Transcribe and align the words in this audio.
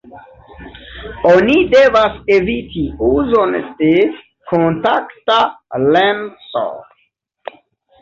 Oni 1.31 1.57
devas 1.73 2.15
eviti 2.39 2.87
uzon 3.11 3.55
de 3.67 3.93
kontakta 4.55 5.41
lenso. 5.95 6.69